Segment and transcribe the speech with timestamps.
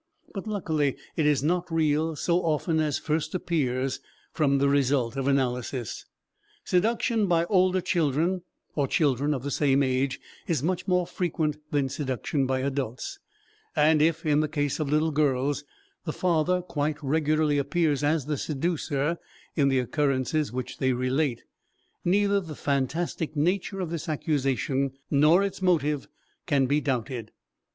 [0.33, 3.99] But luckily it is not real so often as first appears
[4.33, 6.05] from the results of analysis.
[6.63, 8.41] Seduction by older children,
[8.73, 13.19] or children of the same age, is much more frequent than seduction by adults,
[13.75, 15.65] and if, in the case of little girls,
[16.05, 19.19] the father quite regularly appears as the seducer
[19.55, 21.43] in the occurrences which they relate,
[22.03, 26.07] neither the fantastic nature of this accusation nor its motive
[26.47, 27.31] can be doubted.